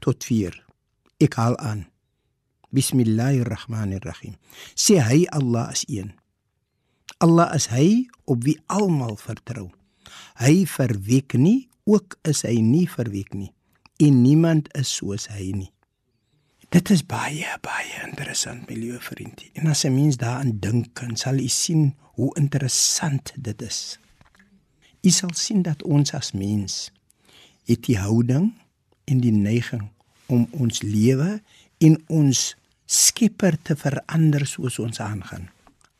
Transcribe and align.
tot 0.00 0.24
4. 0.24 0.56
Ek 1.20 1.36
haal 1.36 1.56
aan. 1.60 1.86
Bismillahirrahmanirrahim. 2.74 4.36
Sê 4.74 5.00
hy 5.02 5.26
Allah 5.34 5.70
is 5.74 5.84
een. 5.88 6.14
Allah 7.20 7.50
is 7.54 7.66
hy 7.68 8.08
op 8.24 8.44
wie 8.46 8.56
almal 8.72 9.18
vertrou. 9.20 9.68
Hy 10.40 10.64
verweek 10.70 11.36
nie, 11.36 11.68
ook 11.84 12.16
is 12.28 12.44
hy 12.46 12.60
nie 12.64 12.86
verweek 12.88 13.34
nie. 13.36 13.50
En 14.00 14.22
niemand 14.22 14.70
is 14.78 14.92
soos 14.96 15.28
hy 15.34 15.50
nie. 15.52 15.72
Dit 16.70 16.92
is 16.94 17.02
baie 17.02 17.50
baie 17.64 18.04
interessant, 18.06 18.68
my 18.70 18.76
liewe 18.78 19.00
vriend. 19.02 19.42
En 19.58 19.66
as 19.66 19.84
'n 19.84 19.94
mens 19.94 20.16
daaraan 20.16 20.60
dink, 20.60 21.02
sal 21.14 21.36
jy 21.36 21.48
sien 21.48 21.94
hoe 22.14 22.30
interessant 22.38 23.32
dit 23.36 23.62
is. 23.62 23.98
Jy 25.02 25.10
sal 25.10 25.34
sien 25.34 25.62
dat 25.62 25.82
ons 25.82 26.14
as 26.14 26.32
mens 26.32 26.90
het 27.66 27.82
die 27.82 27.98
houding 27.98 28.52
en 29.10 29.20
die 29.22 29.34
neiging 29.34 29.88
om 30.30 30.46
ons 30.62 30.82
lewe 30.86 31.40
en 31.82 31.98
ons 32.08 32.54
Skepper 32.90 33.54
te 33.62 33.76
verander 33.78 34.42
soos 34.50 34.80
ons 34.82 34.98
aangaan. 34.98 35.44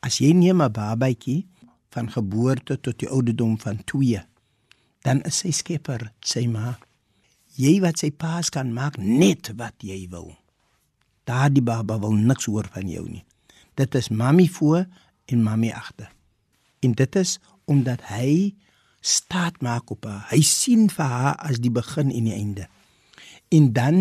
As 0.03 0.17
jy 0.19 0.33
neem 0.35 0.61
'n 0.61 0.73
babatjie 0.75 1.45
van 1.95 2.11
geboorte 2.11 2.75
tot 2.75 2.99
die 2.99 3.07
ouderdom 3.07 3.55
van 3.59 3.79
2, 3.85 4.19
dan 5.01 5.21
is 5.21 5.37
sy 5.37 5.51
Skepper 5.51 6.11
sy 6.19 6.47
ma. 6.47 6.77
Jy 7.55 7.79
wat 7.79 7.99
sy 7.99 8.11
paas 8.11 8.49
kan 8.49 8.73
maak 8.73 8.97
net 8.97 9.51
wat 9.55 9.73
jy 9.79 10.07
wil. 10.09 10.35
Daardie 11.23 11.63
baba 11.63 11.99
wil 11.99 12.11
niks 12.11 12.45
hoor 12.45 12.67
van 12.73 12.89
jou 12.89 13.09
nie. 13.09 13.23
Dit 13.75 13.95
is 13.95 14.09
mami 14.09 14.49
voor 14.49 14.85
en 15.25 15.43
mami 15.43 15.71
agter. 15.71 16.11
En 16.81 16.91
dit 16.91 17.15
is 17.15 17.39
omdat 17.65 18.01
hy 18.01 18.53
staat 19.01 19.61
maak 19.61 19.91
op 19.91 20.05
haar. 20.05 20.27
Hy 20.29 20.41
sien 20.41 20.89
vir 20.89 21.05
haar 21.05 21.35
as 21.35 21.59
die 21.59 21.71
begin 21.71 22.11
en 22.11 22.23
die 22.23 22.35
einde. 22.35 22.67
En 23.51 23.73
dan 23.75 23.97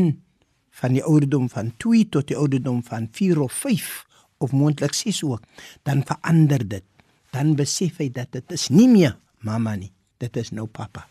van 0.80 0.94
die 0.94 1.04
ouderdom 1.04 1.48
van 1.50 1.72
2 1.76 2.08
tot 2.08 2.28
die 2.30 2.38
ouderdom 2.38 2.82
van 2.86 3.08
4 3.12 3.40
of 3.40 3.52
5 3.52 4.06
of 4.38 4.52
moontlik 4.52 4.94
6 4.94 5.22
ook, 5.26 5.42
dan 5.82 6.04
verander 6.06 6.62
dit. 6.68 6.84
Dan 7.30 7.54
besef 7.58 7.98
hy 8.00 8.08
dat 8.14 8.32
dit 8.32 8.52
is 8.54 8.68
nie 8.70 8.88
meer 8.88 9.18
mamma 9.46 9.74
nie, 9.78 9.92
dit 10.22 10.36
is 10.36 10.50
nou 10.54 10.66
pappa. 10.66 11.06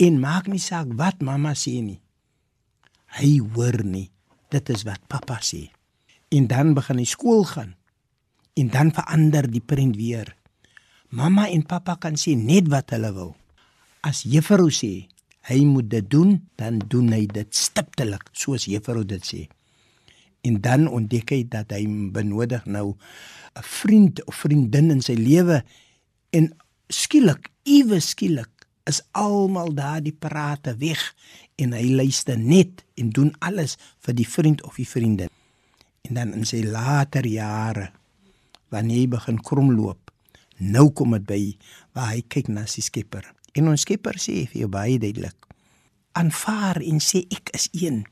En 0.00 0.20
maak 0.20 0.46
nie 0.48 0.60
saak 0.60 0.92
wat 0.96 1.24
mamma 1.24 1.54
sê 1.56 1.80
nie. 1.84 2.00
Hy 3.16 3.38
hoor 3.54 3.82
nie. 3.84 4.10
Dit 4.52 4.70
is 4.72 4.84
wat 4.86 5.02
pappa 5.10 5.40
sê. 5.44 5.66
En 6.32 6.46
dan 6.50 6.74
begin 6.76 7.00
hy 7.00 7.08
skool 7.08 7.44
gaan. 7.48 7.74
En 8.56 8.70
dan 8.72 8.92
verander 8.94 9.48
die 9.50 9.64
prent 9.64 9.96
weer. 9.96 10.32
Mamma 11.08 11.48
en 11.48 11.64
pappa 11.66 11.96
kan 12.00 12.16
sê 12.20 12.36
net 12.36 12.68
wat 12.72 12.92
hulle 12.94 13.12
wil. 13.16 13.34
As 14.06 14.24
juffrou 14.28 14.68
sê 14.72 15.08
hy 15.46 15.62
moet 15.64 15.88
dit 15.90 16.10
doen, 16.10 16.40
dan 16.58 16.80
doen 16.90 17.12
hy 17.14 17.26
dit 17.30 17.54
stiptelik 17.54 18.28
soos 18.32 18.66
juffrou 18.66 19.04
dit 19.06 19.22
sê. 19.22 19.42
En 20.46 20.58
dan 20.62 20.86
ontdek 20.90 21.30
hy 21.34 21.42
dat 21.50 21.72
hy 21.74 21.86
benodig 22.14 22.66
nou 22.66 22.94
'n 23.56 23.62
vriend 23.62 24.24
of 24.26 24.34
vriendin 24.34 24.90
in 24.90 25.02
sy 25.02 25.14
lewe 25.14 25.62
en 26.30 26.52
skielik, 26.88 27.50
iewes 27.62 28.08
skielik 28.14 28.50
is 28.86 29.02
almal 29.12 29.74
daar 29.74 30.02
die 30.02 30.14
prate 30.14 30.76
weg 30.78 31.14
en 31.58 31.72
hy 31.72 31.90
luister 31.90 32.38
net 32.38 32.84
en 32.94 33.10
doen 33.10 33.32
alles 33.38 33.76
vir 34.04 34.14
die 34.14 34.28
vriend 34.28 34.62
of 34.62 34.78
die 34.78 34.88
vriendin. 34.88 35.30
En 36.06 36.14
dan 36.14 36.34
in 36.34 36.46
sy 36.46 36.62
later 36.62 37.26
jare 37.26 37.90
wanneer 38.70 38.98
hy 38.98 39.08
begin 39.10 39.42
kromloop, 39.42 40.10
nou 40.58 40.90
kom 40.90 41.14
dit 41.18 41.26
by 41.26 41.42
waar 41.94 42.14
hy 42.14 42.22
kyk 42.22 42.48
na 42.48 42.66
sy 42.66 42.82
Skepper. 42.82 43.35
En 43.56 43.70
ons 43.72 43.80
Skepper 43.80 44.18
sê 44.20 44.44
vir 44.50 44.64
jou 44.64 44.70
baie 44.72 44.98
duidelik: 45.00 45.36
aanvaar 46.16 46.80
en 46.84 47.00
sê 47.02 47.24
ek 47.32 47.52
is 47.56 47.70
een 47.72 48.04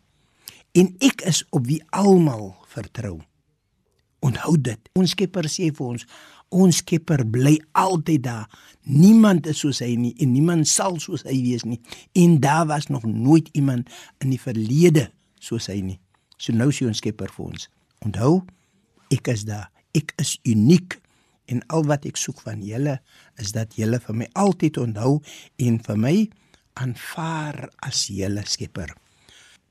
en 0.75 0.89
ek 1.07 1.23
is 1.29 1.45
op 1.55 1.69
wie 1.69 1.83
almal 1.95 2.57
vertrou. 2.73 3.21
Onthou 4.25 4.57
dit. 4.59 4.81
Ons 4.99 5.13
Skepper 5.15 5.47
sê 5.47 5.69
vir 5.71 5.85
ons, 5.87 6.07
ons 6.51 6.81
Skepper 6.83 7.23
bly 7.31 7.55
altyd 7.79 8.25
daar. 8.25 8.49
Niemand 8.89 9.47
is 9.51 9.61
soos 9.63 9.79
hy 9.85 9.93
nie 10.01 10.15
en 10.19 10.33
niemand 10.35 10.67
sal 10.69 10.99
soos 11.03 11.23
hy 11.29 11.37
wees 11.45 11.63
nie. 11.69 11.79
En 12.19 12.41
daar 12.43 12.67
was 12.73 12.89
nog 12.91 13.07
nooit 13.07 13.49
iemand 13.55 13.93
in 14.25 14.33
die 14.35 14.41
verlede 14.41 15.11
soos 15.39 15.69
hy 15.71 15.79
nie. 15.85 16.01
So 16.39 16.57
nou 16.57 16.73
sê 16.75 16.89
ons 16.89 16.99
Skepper 16.99 17.31
vir 17.37 17.53
ons, 17.53 17.69
onthou, 18.03 18.43
ek 19.15 19.31
is 19.31 19.47
daar. 19.47 19.71
Ek 19.95 20.11
is 20.19 20.35
uniek 20.43 20.99
en 21.51 21.63
al 21.69 21.85
wat 21.89 22.07
ek 22.09 22.19
soek 22.21 22.41
van 22.45 22.63
julle 22.65 22.99
is 23.43 23.53
dat 23.57 23.77
julle 23.79 24.01
vir 24.01 24.19
my 24.23 24.29
altyd 24.41 24.79
onthou 24.83 25.21
en 25.67 25.81
vir 25.87 25.99
my 26.01 26.17
aanvaar 26.81 27.69
as 27.87 28.07
julle 28.11 28.43
Skepper. 28.49 28.91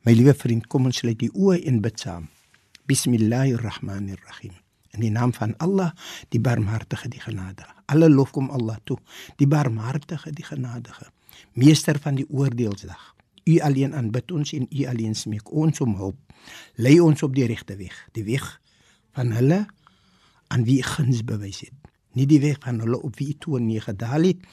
My 0.03 0.13
liewe 0.15 0.33
vriend, 0.35 0.67
kom 0.67 0.87
ons 0.89 1.01
sluit 1.03 1.19
die 1.19 1.31
oë 1.31 1.61
en 1.69 1.79
bid 1.83 1.99
saam. 1.99 2.27
Bismillahirrahmanirrahim. 2.87 4.55
In 4.93 5.01
die 5.01 5.11
naam 5.11 5.31
van 5.33 5.55
Allah, 5.63 5.93
die 6.35 6.41
Barmhartige, 6.43 7.09
die 7.09 7.21
Genadige. 7.23 7.71
Alle 7.89 8.09
lof 8.11 8.33
kom 8.35 8.51
Allah 8.53 8.77
toe, 8.85 8.99
die 9.39 9.47
Barmhartige, 9.49 10.31
die 10.35 10.45
Genadige, 10.45 11.07
Meester 11.57 11.97
van 11.99 12.19
die 12.19 12.27
oordeelsdag. 12.29 13.13
U 13.49 13.57
alleen 13.65 13.95
aanbid 13.95 14.31
ons 14.31 14.53
en 14.55 14.67
U 14.69 14.85
alleen 14.87 15.15
smeek 15.15 15.49
ons 15.51 15.81
om 15.83 15.95
hulp. 15.99 16.19
Lei 16.75 16.99
ons 17.01 17.23
op 17.23 17.33
die 17.35 17.47
regte 17.49 17.75
weg, 17.79 17.95
die 18.15 18.23
weg 18.27 18.45
van 19.15 19.33
hulle 19.35 19.63
aan 20.53 20.67
wie 20.69 20.83
guns 20.85 21.23
bewys 21.25 21.63
het, 21.65 21.73
nie 22.13 22.27
die 22.29 22.41
weg 22.43 22.61
van 22.61 22.81
hulle 22.83 22.99
op 23.01 23.17
wie 23.17 23.33
toe 23.41 23.59
nie 23.59 23.81
gedwaal 23.81 24.29
het 24.29 24.45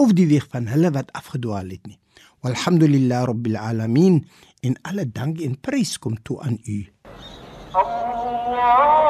of 0.00 0.14
die 0.16 0.26
weg 0.30 0.48
van 0.52 0.70
hulle 0.72 0.90
wat 0.96 1.12
afgedwaal 1.18 1.68
het 1.74 1.84
nie. 1.86 1.98
Walhamdulillah 2.42 3.26
rabbil 3.30 3.60
alamin 3.60 4.22
en 4.66 4.78
alle 4.88 5.04
dank 5.06 5.44
en 5.44 5.60
prys 5.60 5.98
kom 5.98 6.16
toe 6.22 6.40
aan 6.42 6.58
U. 6.64 6.80
Allah 7.72 9.01